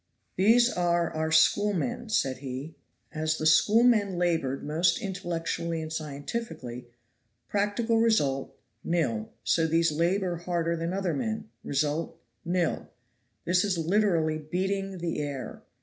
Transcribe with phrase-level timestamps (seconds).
[0.35, 2.73] "These are our schoolmen," said he.
[3.11, 6.87] "As the schoolmen labored most intellectually and scientifically
[7.47, 12.87] practical result, nil, so these labor harder than other men result, nil.
[13.45, 15.61] This is literally 'beating the air.'